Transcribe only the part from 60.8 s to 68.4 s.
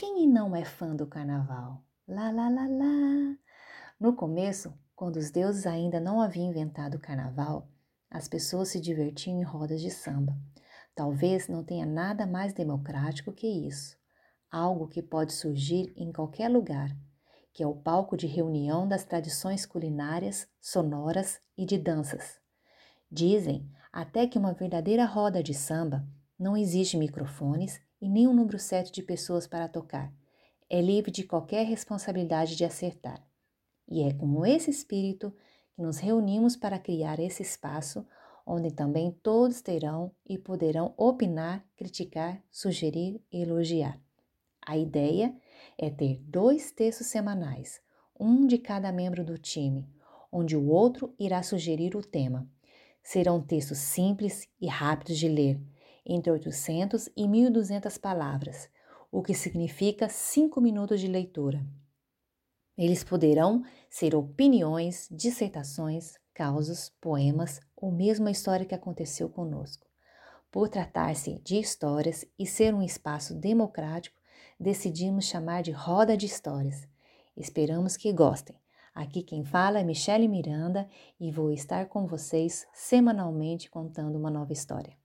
de leitura. Eles poderão ser opiniões, dissertações, causos, poemas ou mesmo a